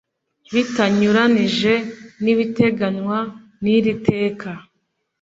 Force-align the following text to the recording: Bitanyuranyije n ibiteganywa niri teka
Bitanyuranyije 0.53 1.73
n 2.23 2.25
ibiteganywa 2.33 3.17
niri 3.63 3.93
teka 4.07 4.51